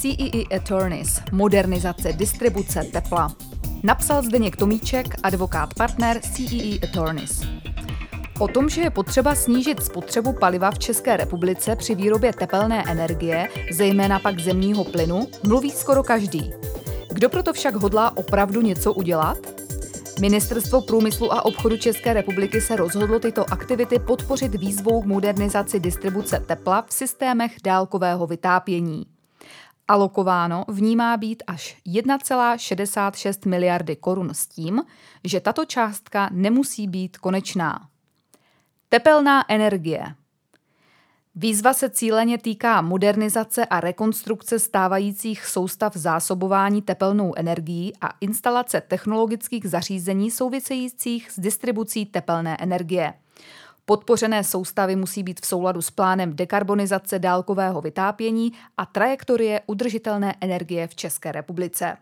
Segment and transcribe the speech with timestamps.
[0.00, 3.34] CEE e Attorneys– modernizace distribuce tepla.
[3.82, 7.42] Napsal Zdeněk Tomíček, advokát partner CEE e Attorneys.
[8.38, 13.48] O tom, že je potřeba snížit spotřebu paliva v České republice při výrobě tepelné energie,
[13.72, 16.52] zejména pak zemního plynu, mluví skoro každý.
[17.12, 19.38] Kdo proto však hodlá opravdu něco udělat?
[20.20, 26.42] Ministerstvo průmyslu a obchodu České republiky se rozhodlo tyto aktivity podpořit výzvou k modernizaci distribuce
[26.46, 29.17] tepla v systémech dálkového vytápění.
[29.88, 34.82] Alokováno v ní má být až 1,66 miliardy korun s tím,
[35.24, 37.88] že tato částka nemusí být konečná.
[38.88, 40.14] Tepelná energie–
[41.40, 49.66] Výzva se cíleně týká modernizace a rekonstrukce stávajících soustav zásobování tepelnou energií a instalace technologických
[49.66, 53.14] zařízení souvisejících s distribucí tepelné energie.
[53.88, 60.86] Podpořené soustavy musí být v souladu s plánem dekarbonizace dálkového vytápění a trajektorie udržitelné energie
[60.86, 61.96] v České republice.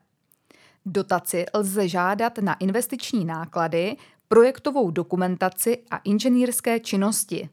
[0.87, 3.97] Dotaci lze žádat na investiční náklady,
[4.29, 7.49] projektovou dokumentaci a inženýrské činnosti.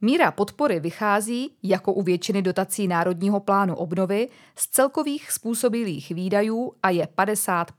[0.00, 6.90] Míra podpory vychází, jako u většiny dotací Národního plánu obnovy, z celkových způsobilých výdajů a
[6.90, 7.72] je 50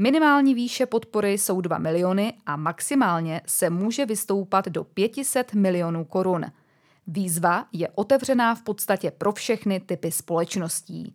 [0.00, 6.44] Minimální výše podpory jsou 2 miliony a maximálně se může vystoupat do 500 milionů korun.
[7.06, 11.14] Výzva je otevřená v podstatě pro všechny typy společností.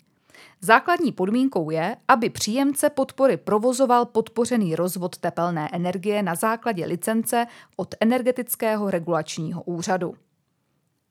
[0.62, 7.96] Základní podmínkou je, aby příjemce podpory provozoval podpořený rozvod tepelné energie na základě licence od
[8.00, 10.16] Energetického regulačního úřadu.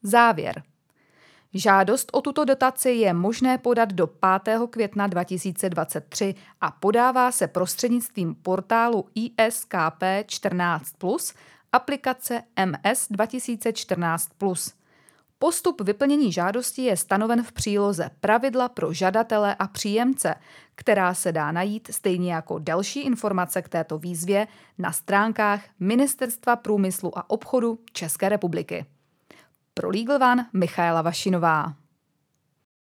[0.03, 0.63] Závěr.
[1.55, 4.59] Žádost o tuto dotaci je možné podat do 5.
[4.69, 11.35] května 2023 a podává se prostřednictvím portálu ISKP 14+,
[11.71, 14.73] aplikace MS 2014+.
[15.39, 20.35] Postup vyplnění žádosti je stanoven v příloze Pravidla pro žadatele a příjemce,
[20.75, 24.47] která se dá najít stejně jako další informace k této výzvě
[24.77, 28.85] na stránkách Ministerstva průmyslu a obchodu České republiky.
[29.75, 31.82] Pro Legal One Michaela Vašinová.